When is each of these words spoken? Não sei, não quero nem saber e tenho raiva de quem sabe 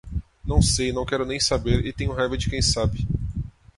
Não 0.43 0.63
sei, 0.63 0.91
não 0.91 1.05
quero 1.05 1.27
nem 1.27 1.39
saber 1.39 1.85
e 1.85 1.93
tenho 1.93 2.11
raiva 2.11 2.35
de 2.35 2.49
quem 2.49 2.59
sabe 2.59 3.07